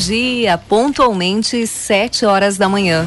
[0.00, 3.06] Dia, pontualmente sete horas da manhã.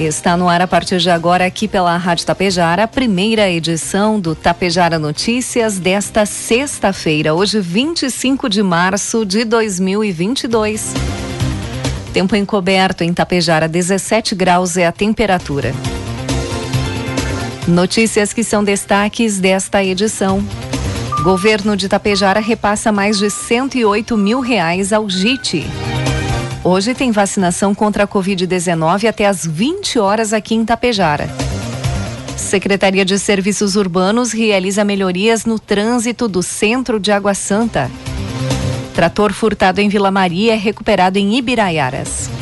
[0.00, 4.34] Está no ar a partir de agora aqui pela Rádio Tapejara, a primeira edição do
[4.34, 10.94] Tapejara Notícias desta sexta-feira, hoje 25 de março de 2022.
[12.14, 15.74] Tempo encoberto em Tapejara, 17 graus é a temperatura.
[17.68, 20.42] Notícias que são destaques desta edição.
[21.24, 25.64] Governo de Tapejara repassa mais de 108 mil reais ao JIT.
[26.62, 31.30] Hoje tem vacinação contra a Covid-19 até às 20 horas aqui em Tapejara.
[32.36, 37.90] Secretaria de Serviços Urbanos realiza melhorias no trânsito do centro de Água Santa.
[38.94, 42.33] Trator furtado em Vila Maria é recuperado em Ibiraiaras.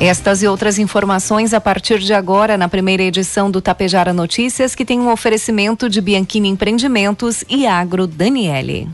[0.00, 4.84] Estas e outras informações a partir de agora na primeira edição do Tapejara Notícias, que
[4.84, 8.88] tem um oferecimento de Bianchini Empreendimentos e Agro Daniele.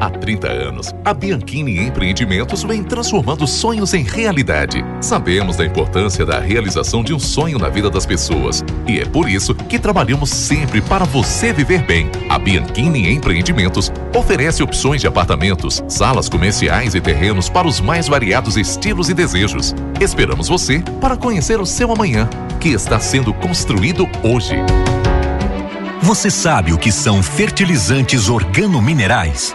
[0.00, 4.82] Há 30 anos, a Bianchini Empreendimentos vem transformando sonhos em realidade.
[5.00, 9.28] Sabemos da importância da realização de um sonho na vida das pessoas e é por
[9.28, 12.10] isso que trabalhamos sempre para você viver bem.
[12.28, 18.56] A Bianchini Empreendimentos oferece opções de apartamentos, salas comerciais e terrenos para os mais variados
[18.56, 19.74] estilos e desejos.
[20.00, 24.56] Esperamos você para conhecer o seu amanhã, que está sendo construído hoje.
[26.02, 29.54] Você sabe o que são fertilizantes organominerais?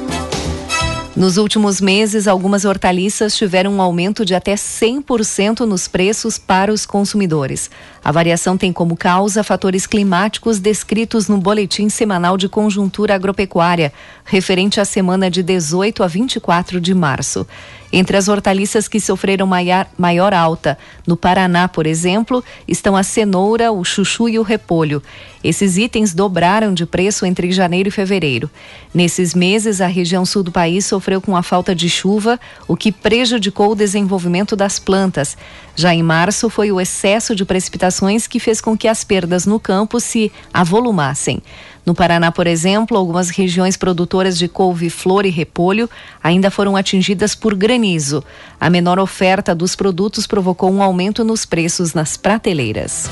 [1.13, 6.85] Nos últimos meses, algumas hortaliças tiveram um aumento de até 100% nos preços para os
[6.85, 7.69] consumidores.
[8.01, 13.91] A variação tem como causa fatores climáticos descritos no Boletim Semanal de Conjuntura Agropecuária,
[14.23, 17.45] referente à semana de 18 a 24 de março.
[17.93, 23.71] Entre as hortaliças que sofreram maior, maior alta, no Paraná, por exemplo, estão a cenoura,
[23.71, 25.03] o chuchu e o repolho.
[25.43, 28.49] Esses itens dobraram de preço entre janeiro e fevereiro.
[28.93, 32.91] Nesses meses, a região sul do país sofreu com a falta de chuva, o que
[32.91, 35.35] prejudicou o desenvolvimento das plantas.
[35.75, 39.59] Já em março, foi o excesso de precipitações que fez com que as perdas no
[39.59, 41.41] campo se avolumassem.
[41.85, 45.89] No Paraná, por exemplo, algumas regiões produtoras de couve-flor e repolho
[46.23, 48.23] ainda foram atingidas por granizo.
[48.59, 53.09] A menor oferta dos produtos provocou um aumento nos preços nas prateleiras.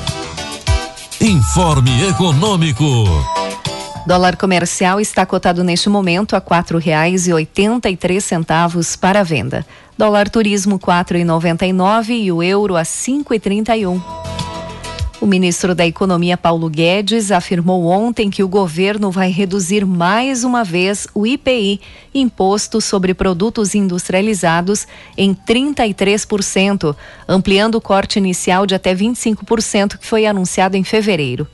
[1.19, 2.85] Informe Econômico.
[4.06, 9.24] Dólar comercial está cotado neste momento a quatro reais e oitenta e três centavos para
[9.24, 9.66] venda.
[9.97, 13.86] Dólar turismo quatro e noventa e nove e o euro a cinco e trinta e
[13.86, 14.01] um.
[15.22, 20.63] O ministro da Economia, Paulo Guedes, afirmou ontem que o governo vai reduzir mais uma
[20.63, 21.81] vez o IPI,
[22.16, 24.88] Imposto sobre Produtos Industrializados,
[25.18, 26.96] em 33%,
[27.28, 31.46] ampliando o corte inicial de até 25% que foi anunciado em fevereiro.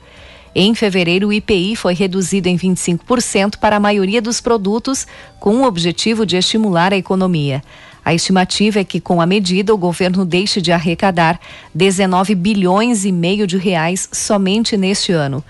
[0.54, 5.08] Em fevereiro, o IPI foi reduzido em 25% para a maioria dos produtos,
[5.40, 7.64] com o objetivo de estimular a economia.
[8.06, 11.40] A estimativa é que, com a medida, o governo deixe de arrecadar
[11.74, 15.42] 19 bilhões e meio de reais somente neste ano.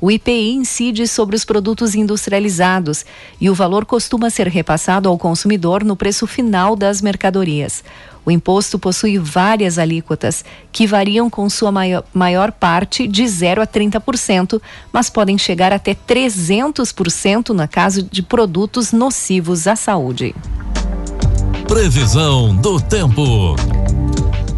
[0.00, 3.04] O IPI incide sobre os produtos industrializados
[3.40, 7.82] e o valor costuma ser repassado ao consumidor no preço final das mercadorias.
[8.24, 14.62] O imposto possui várias alíquotas, que variam com sua maior, parte de 0 a 30%,
[14.92, 20.32] mas podem chegar até 300% no caso de produtos nocivos à saúde.
[21.66, 23.56] Previsão do tempo.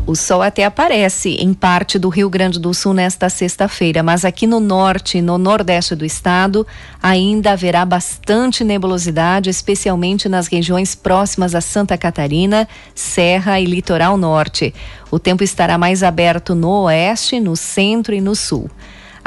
[0.07, 4.47] O sol até aparece em parte do Rio Grande do Sul nesta sexta-feira, mas aqui
[4.47, 6.67] no norte e no nordeste do estado
[7.03, 14.75] ainda haverá bastante nebulosidade, especialmente nas regiões próximas a Santa Catarina, Serra e Litoral Norte.
[15.11, 18.71] O tempo estará mais aberto no oeste, no centro e no sul.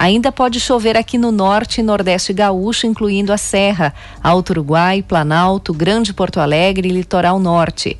[0.01, 3.94] Ainda pode chover aqui no norte e nordeste gaúcho, incluindo a Serra,
[4.24, 7.98] Alto Uruguai, Planalto, Grande Porto Alegre e Litoral Norte.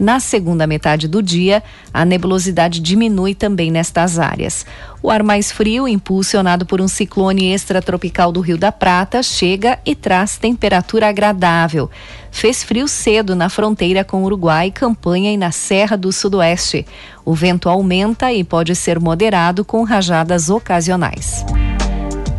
[0.00, 1.62] Na segunda metade do dia,
[1.92, 4.64] a nebulosidade diminui também nestas áreas.
[5.02, 9.94] O ar mais frio, impulsionado por um ciclone extratropical do Rio da Prata, chega e
[9.94, 11.90] traz temperatura agradável.
[12.30, 16.86] Fez frio cedo na fronteira com Uruguai, Campanha e na Serra do Sudoeste.
[17.22, 21.44] O vento aumenta e pode ser moderado com rajadas ocasionais.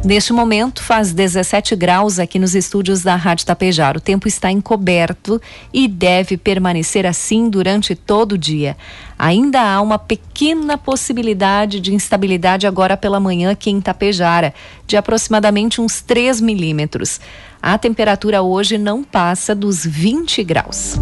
[0.04, 3.96] Neste momento, faz 17 graus aqui nos estúdios da Rádio Tapejar.
[3.96, 5.40] O tempo está encoberto
[5.72, 8.76] e deve permanecer assim durante todo o dia.
[9.18, 14.56] Ainda há uma pequena possibilidade de instabilidade agora pela manhã aqui em Tapejara,
[14.88, 17.22] de aproximadamente uns 3 milímetros.
[17.62, 20.96] A temperatura hoje não passa dos 20 graus.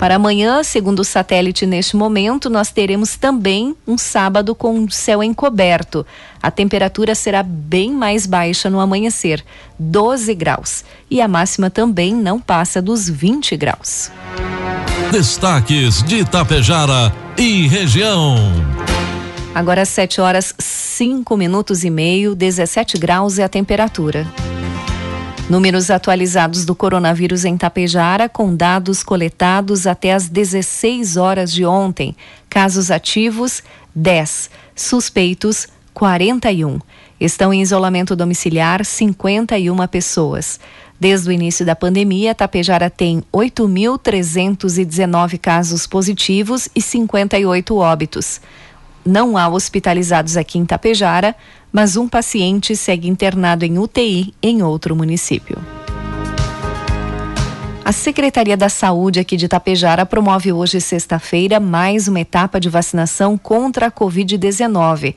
[0.00, 6.06] Para amanhã, segundo o satélite neste momento, nós teremos também um sábado com céu encoberto.
[6.42, 9.44] A temperatura será bem mais baixa no amanhecer,
[9.78, 14.10] 12 graus, e a máxima também não passa dos 20 graus.
[15.12, 18.36] Destaques de Itapejara e região.
[19.54, 24.26] Agora 7 horas 5 minutos e meio, 17 graus é a temperatura.
[25.50, 32.14] Números atualizados do coronavírus em Tapejara, com dados coletados até as 16 horas de ontem.
[32.48, 33.60] Casos ativos,
[33.92, 34.48] 10.
[34.76, 36.78] Suspeitos, 41.
[37.18, 40.60] Estão em isolamento domiciliar 51 pessoas.
[41.00, 48.40] Desde o início da pandemia, Tapejara tem 8.319 casos positivos e 58 óbitos.
[49.04, 51.34] Não há hospitalizados aqui em Tapejara,
[51.72, 55.56] mas um paciente segue internado em UTI em outro município.
[57.82, 63.38] A Secretaria da Saúde aqui de Tapejara promove hoje, sexta-feira, mais uma etapa de vacinação
[63.38, 65.14] contra a Covid-19.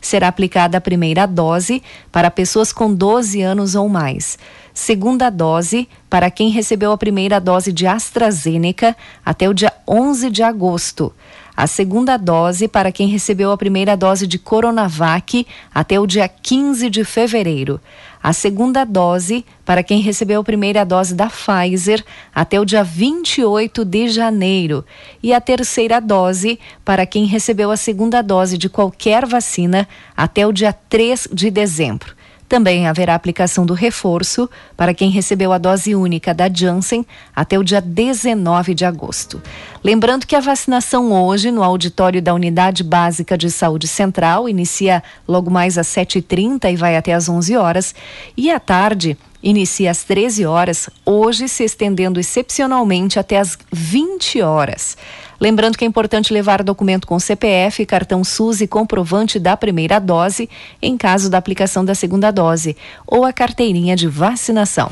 [0.00, 1.82] Será aplicada a primeira dose
[2.12, 4.38] para pessoas com 12 anos ou mais.
[4.72, 10.42] Segunda dose para quem recebeu a primeira dose de AstraZeneca até o dia 11 de
[10.42, 11.12] agosto
[11.56, 16.90] a segunda dose para quem recebeu a primeira dose de Coronavac até o dia 15
[16.90, 17.80] de fevereiro.
[18.20, 22.02] A segunda dose para quem recebeu a primeira dose da Pfizer
[22.34, 24.84] até o dia 28 de janeiro.
[25.22, 29.86] E a terceira dose para quem recebeu a segunda dose de qualquer vacina
[30.16, 32.14] até o dia 3 de dezembro.
[32.54, 37.04] Também haverá aplicação do reforço para quem recebeu a dose única da Janssen
[37.34, 39.42] até o dia 19 de agosto.
[39.82, 45.50] Lembrando que a vacinação hoje no auditório da Unidade Básica de Saúde Central inicia logo
[45.50, 47.92] mais às 7h30 e vai até às 11 horas
[48.36, 54.96] e à tarde inicia às 13 horas, hoje se estendendo excepcionalmente até às 20 horas.
[55.38, 60.48] Lembrando que é importante levar documento com CPF, cartão SUS e comprovante da primeira dose,
[60.80, 62.74] em caso da aplicação da segunda dose,
[63.06, 64.90] ou a carteirinha de vacinação.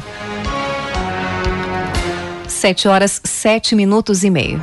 [2.47, 4.63] 7 horas 7 minutos e meio.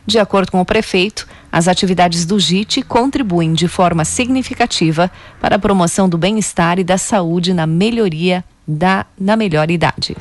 [0.07, 5.59] De acordo com o prefeito, as atividades do JIT contribuem de forma significativa para a
[5.59, 10.17] promoção do bem-estar e da saúde na melhoria da na melhor idade.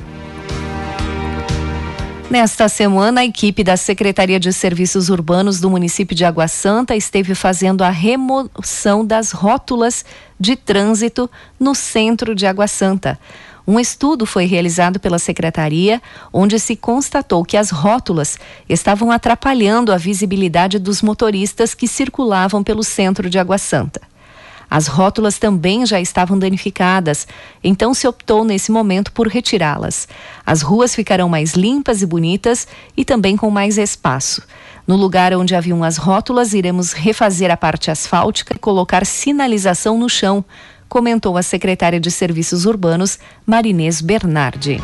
[2.29, 7.35] Nesta semana, a equipe da Secretaria de Serviços Urbanos do município de Água Santa esteve
[7.35, 10.03] fazendo a remoção das rótulas
[10.39, 13.19] de trânsito no centro de Água Santa.
[13.65, 16.01] Um estudo foi realizado pela secretaria,
[16.33, 22.83] onde se constatou que as rótulas estavam atrapalhando a visibilidade dos motoristas que circulavam pelo
[22.83, 24.01] centro de Água Santa.
[24.69, 27.27] As rótulas também já estavam danificadas,
[27.63, 30.07] então se optou nesse momento por retirá-las.
[30.45, 32.67] As ruas ficarão mais limpas e bonitas
[32.97, 34.41] e também com mais espaço.
[34.85, 40.09] No lugar onde haviam as rótulas, iremos refazer a parte asfáltica e colocar sinalização no
[40.09, 40.43] chão,
[40.93, 44.79] comentou a secretária de Serviços Urbanos, Marinês Bernardi.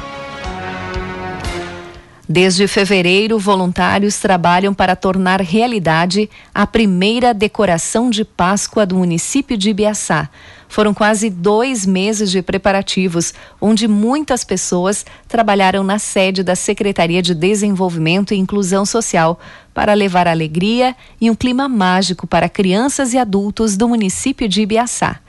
[2.28, 9.70] Desde fevereiro, voluntários trabalham para tornar realidade a primeira decoração de Páscoa do município de
[9.70, 10.28] Ibiaçá.
[10.68, 17.36] Foram quase dois meses de preparativos, onde muitas pessoas trabalharam na sede da Secretaria de
[17.36, 19.39] Desenvolvimento e Inclusão Social
[19.75, 25.20] para levar alegria e um clima mágico para crianças e adultos do município de Ibiaçá.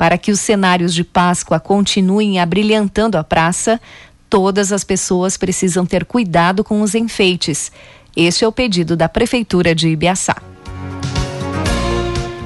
[0.00, 3.78] Para que os cenários de Páscoa continuem abrilhantando a praça,
[4.30, 7.70] todas as pessoas precisam ter cuidado com os enfeites.
[8.16, 10.36] Este é o pedido da Prefeitura de Ibiaçá.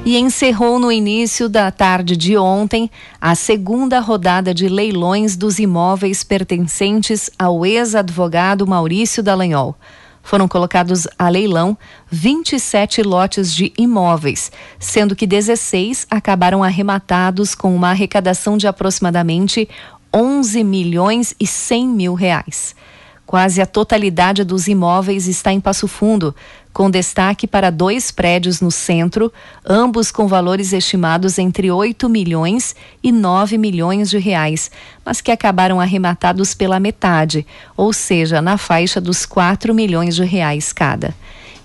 [0.04, 6.24] E encerrou no início da tarde de ontem a segunda rodada de leilões dos imóveis
[6.24, 9.76] pertencentes ao ex-advogado Maurício Dallagnol.
[10.24, 11.76] Foram colocados a leilão
[12.10, 19.68] 27 lotes de imóveis, sendo que 16 acabaram arrematados com uma arrecadação de aproximadamente
[20.12, 22.74] 11 milhões e 100 mil reais.
[23.26, 26.34] Quase a totalidade dos imóveis está em Passo Fundo,
[26.74, 29.32] com destaque para dois prédios no centro,
[29.64, 34.72] ambos com valores estimados entre 8 milhões e 9 milhões de reais,
[35.04, 40.72] mas que acabaram arrematados pela metade, ou seja, na faixa dos 4 milhões de reais
[40.72, 41.14] cada.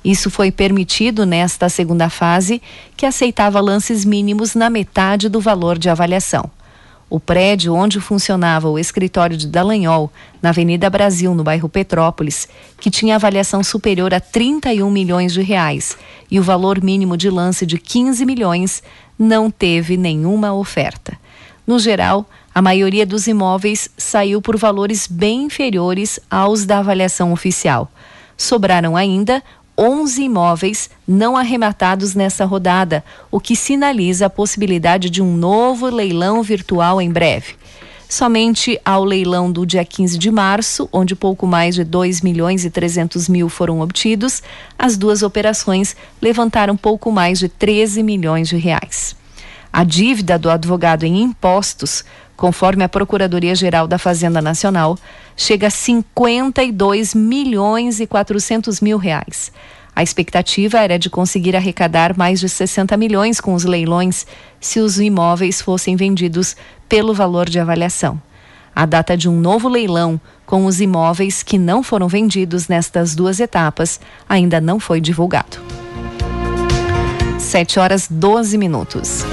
[0.06, 2.62] Isso foi permitido nesta segunda fase,
[2.96, 6.50] que aceitava lances mínimos na metade do valor de avaliação.
[7.10, 12.48] O prédio onde funcionava o escritório de Dallagnol, na Avenida Brasil, no bairro Petrópolis,
[12.80, 15.98] que tinha avaliação superior a 31 milhões de reais
[16.30, 18.84] e o valor mínimo de lance de 15 milhões,
[19.18, 21.18] não teve nenhuma oferta.
[21.66, 27.92] No geral, a maioria dos imóveis saiu por valores bem inferiores aos da avaliação oficial.
[28.38, 29.44] Sobraram ainda
[29.80, 36.44] 11 imóveis não arrematados nessa rodada, o que sinaliza a possibilidade de um novo leilão
[36.44, 37.56] virtual em breve.
[38.10, 42.70] Somente ao leilão do dia 15 de março, onde pouco mais de 2 milhões e
[42.70, 44.44] 300 mil foram obtidos,
[44.78, 49.16] as duas operações levantaram pouco mais de 13 milhões de reais.
[49.72, 52.04] A dívida do advogado em impostos,
[52.40, 54.98] conforme a Procuradoria-Geral da Fazenda Nacional,
[55.36, 59.52] chega a 52 milhões e 400 mil reais.
[59.94, 64.26] A expectativa era de conseguir arrecadar mais de 60 milhões com os leilões
[64.62, 66.56] se os imóveis fossem vendidos
[66.88, 68.20] pelo valor de avaliação.
[68.74, 73.42] A data de um novo leilão com os imóveis que não foram vendidos nestas duas
[73.42, 75.58] etapas ainda não foi divulgado.
[77.38, 79.26] 7 horas 12 minutos.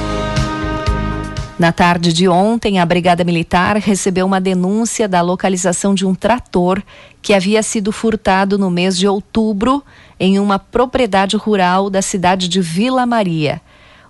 [1.59, 6.83] Na tarde de ontem, a Brigada Militar recebeu uma denúncia da localização de um trator
[7.23, 9.83] que havia sido furtado no mês de outubro
[10.21, 13.63] em uma propriedade rural da cidade de Vila Maria.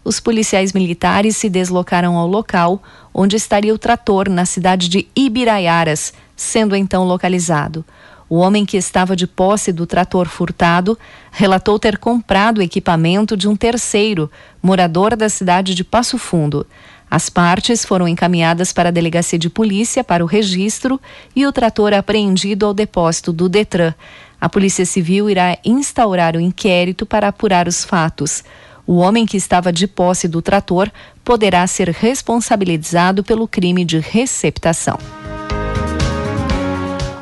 [0.03, 2.83] Os policiais militares se deslocaram ao local
[3.15, 7.85] onde estaria o trator, na cidade de Ibiraiaras, sendo então localizado.
[8.29, 10.99] O homem que estava de posse do trator furtado
[11.31, 14.29] relatou ter comprado o equipamento de um terceiro,
[14.61, 16.67] morador da cidade de Passo Fundo.
[17.11, 21.01] As partes foram encaminhadas para a delegacia de polícia para o registro
[21.35, 23.95] e o trator apreendido ao depósito do Detran.
[24.41, 28.43] A Polícia Civil irá instaurar o inquérito para apurar os fatos.
[28.87, 30.91] O homem que estava de posse do trator
[31.25, 34.99] poderá ser responsabilizado pelo crime de receptação.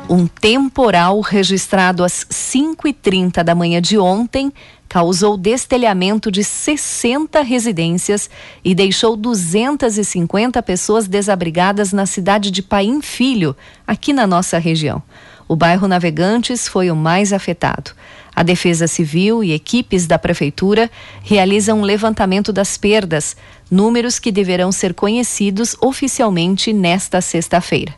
[0.07, 4.53] Um temporal registrado às 5h30 da manhã de ontem
[4.87, 8.29] causou destelhamento de 60 residências
[8.63, 15.01] e deixou 250 pessoas desabrigadas na cidade de Paim Filho, aqui na nossa região.
[15.47, 17.91] O bairro Navegantes foi o mais afetado.
[18.35, 20.91] A Defesa Civil e equipes da Prefeitura
[21.23, 23.37] realizam um levantamento das perdas,
[23.71, 27.93] números que deverão ser conhecidos oficialmente nesta sexta-feira.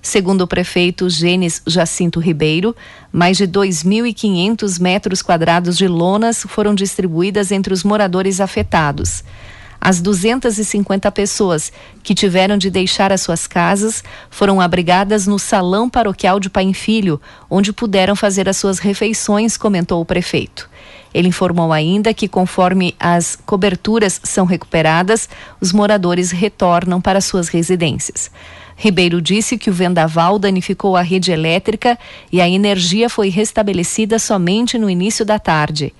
[0.00, 2.74] Segundo o prefeito Gênesis Jacinto Ribeiro,
[3.12, 9.24] mais de 2.500 metros quadrados de lonas foram distribuídas entre os moradores afetados.
[9.80, 16.40] As 250 pessoas que tiveram de deixar as suas casas foram abrigadas no Salão Paroquial
[16.40, 20.68] de Pai Filho, onde puderam fazer as suas refeições, comentou o prefeito.
[21.14, 25.28] Ele informou ainda que, conforme as coberturas são recuperadas,
[25.60, 28.30] os moradores retornam para suas residências.
[28.80, 31.98] Ribeiro disse que o vendaval danificou a rede elétrica
[32.30, 35.92] e a energia foi restabelecida somente no início da tarde.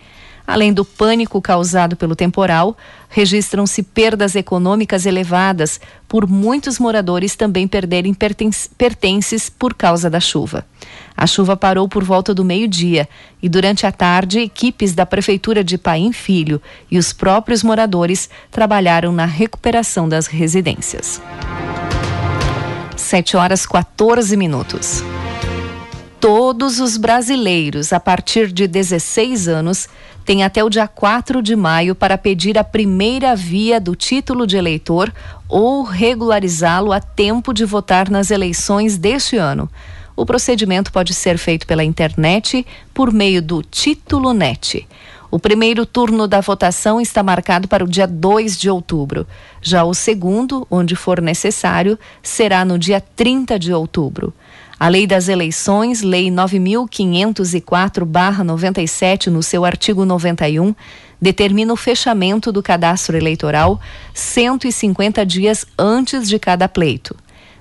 [0.47, 2.76] Além do pânico causado pelo temporal,
[3.11, 10.64] registram-se perdas econômicas elevadas por muitos moradores também perderem pertences por causa da chuva.
[11.16, 13.08] A chuva parou por volta do meio-dia
[13.42, 19.12] e durante a tarde equipes da prefeitura de Paim Filho e os próprios moradores trabalharam
[19.12, 21.20] na recuperação das residências.
[23.09, 25.03] 7 horas 14 minutos.
[26.21, 29.88] Todos os brasileiros a partir de 16 anos
[30.27, 34.59] têm até o dia 4 de maio para pedir a primeira via do título de
[34.59, 35.11] eleitor
[35.49, 39.71] ou regularizá-lo a tempo de votar nas eleições deste ano.
[40.15, 44.87] O procedimento pode ser feito pela internet por meio do Título Net.
[45.30, 49.26] O primeiro turno da votação está marcado para o dia 2 de outubro.
[49.61, 54.32] Já o segundo, onde for necessário, será no dia 30 de outubro.
[54.80, 60.75] A Lei das Eleições, Lei 9504-97, no seu artigo 91,
[61.20, 63.78] determina o fechamento do cadastro eleitoral
[64.14, 67.14] 150 dias antes de cada pleito.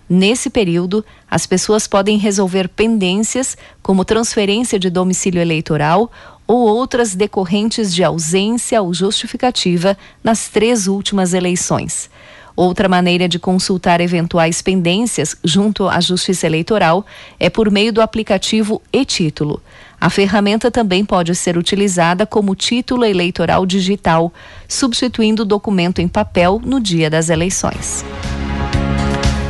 [0.09, 6.09] Nesse período, as pessoas podem resolver pendências, como transferência de domicílio eleitoral
[6.48, 12.10] ou outras decorrentes de ausência ou justificativa nas três últimas eleições.
[12.56, 17.06] Outra maneira de consultar eventuais pendências junto à Justiça Eleitoral
[17.39, 19.62] é por meio do aplicativo e-Título.
[20.01, 24.34] A ferramenta também pode ser utilizada como título eleitoral digital,
[24.68, 28.04] substituindo o documento em papel no dia das eleições.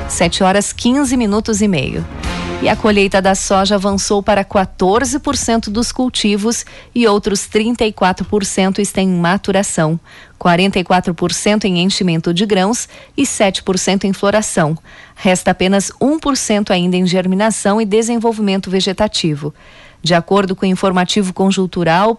[0.09, 2.05] 7 horas 15 minutos e meio.
[2.59, 9.09] E a colheita da soja avançou para 14% dos cultivos e outros 34% estão em
[9.09, 9.99] maturação,
[10.39, 14.75] 44% em enchimento de grãos e 7% em floração.
[15.15, 19.53] Resta apenas 1% ainda em germinação e desenvolvimento vegetativo.
[20.01, 22.15] De acordo com o informativo conjuntural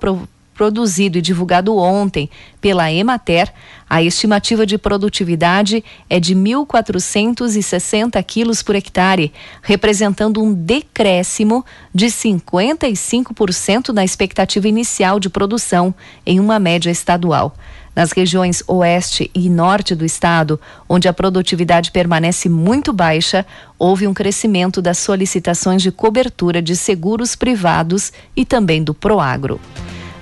[0.59, 2.29] produzido e divulgado ontem
[2.61, 3.55] pela Emater,
[3.89, 13.91] a estimativa de produtividade é de 1.460 quilos por hectare, representando um decréscimo de 55%
[13.91, 15.95] na expectativa inicial de produção
[16.27, 17.55] em uma média estadual.
[17.95, 23.47] Nas regiões oeste e norte do estado, onde a produtividade permanece muito baixa,
[23.79, 29.61] houve um crescimento das solicitações de cobertura de seguros privados e também do Proagro.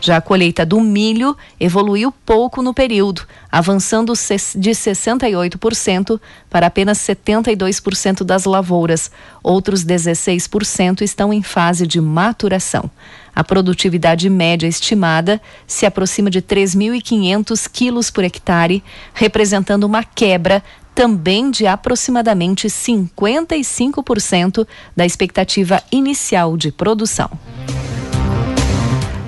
[0.01, 8.23] Já a colheita do milho evoluiu pouco no período, avançando de 68% para apenas 72%
[8.23, 9.11] das lavouras.
[9.43, 12.91] Outros 16% estão em fase de maturação.
[13.35, 18.83] A produtividade média estimada se aproxima de 3.500 quilos por hectare,
[19.13, 20.63] representando uma quebra
[20.95, 27.31] também de aproximadamente 55% da expectativa inicial de produção.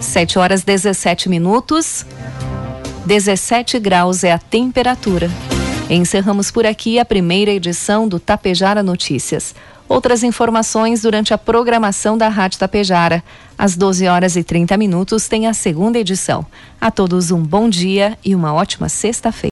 [0.00, 2.06] 7 horas 17 minutos.
[3.06, 5.30] 17 graus é a temperatura.
[5.90, 9.54] Encerramos por aqui a primeira edição do Tapejara Notícias.
[9.88, 13.24] Outras informações durante a programação da Rádio Tapejara.
[13.56, 16.44] Às 12 horas e 30 minutos tem a segunda edição.
[16.78, 19.46] A todos um bom dia e uma ótima sexta-feira.